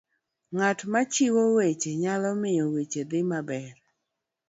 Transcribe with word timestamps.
ng'at 0.55 0.79
machiwo 0.91 1.43
weche 1.55 1.91
nyalo 2.01 2.29
miyo 2.41 2.65
weche 2.73 3.01
dhi 3.09 3.21
maber 3.29 3.73